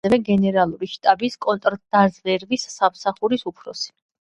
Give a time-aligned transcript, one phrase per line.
[0.03, 3.93] იგი იყო ასევე გენერალური შტაბის კონტრდაზვერვის სამსახურის უფროსი.